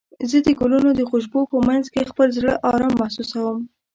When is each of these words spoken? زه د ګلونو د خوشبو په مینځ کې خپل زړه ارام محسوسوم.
زه 0.29 0.37
د 0.45 0.49
ګلونو 0.59 0.89
د 0.95 1.01
خوشبو 1.09 1.41
په 1.51 1.57
مینځ 1.67 1.85
کې 1.93 2.09
خپل 2.11 2.27
زړه 2.37 2.51
ارام 2.73 2.93
محسوسوم. 3.01 3.57